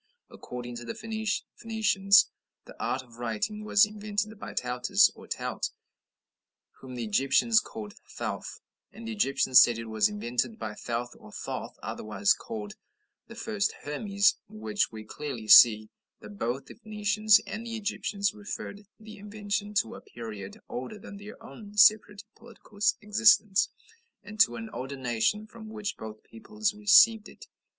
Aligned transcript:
"According 0.31 0.77
to 0.77 0.83
the 0.83 0.95
Phoenicians, 0.95 2.31
the 2.65 2.75
art 2.83 3.03
of 3.03 3.17
writing 3.17 3.63
was 3.63 3.85
invented 3.85 4.39
by 4.39 4.51
Taautus, 4.55 5.11
or 5.13 5.27
Taut, 5.27 5.69
'whom 6.79 6.95
the 6.95 7.03
Egyptians 7.03 7.59
call 7.59 7.91
Thouth,' 8.17 8.61
and 8.91 9.07
the 9.07 9.11
Egyptians 9.11 9.61
said 9.61 9.77
it 9.77 9.85
was 9.85 10.09
invented 10.09 10.57
by 10.57 10.73
Thouth, 10.73 11.11
or 11.19 11.31
Thoth, 11.31 11.75
otherwise 11.83 12.33
called 12.33 12.73
'the 13.27 13.35
first 13.35 13.73
Hermes,' 13.83 14.39
in 14.49 14.59
which 14.61 14.91
we 14.91 15.03
clearly 15.03 15.47
see 15.47 15.91
that 16.19 16.39
both 16.39 16.65
the 16.65 16.73
Phoenicians 16.73 17.39
and 17.45 17.67
Egyptians 17.67 18.33
referred 18.33 18.87
the 18.99 19.17
invention 19.17 19.75
to 19.75 19.93
a 19.93 20.01
period 20.01 20.57
older 20.67 20.97
than 20.97 21.17
their 21.17 21.37
own 21.43 21.77
separate 21.77 22.23
political 22.35 22.79
existence, 23.01 23.69
and 24.23 24.39
to 24.39 24.55
an 24.55 24.67
older 24.73 24.97
nation, 24.97 25.45
from 25.45 25.69
which 25.69 25.95
both 25.95 26.23
peoples 26.23 26.73
received 26.73 27.29
it." 27.29 27.45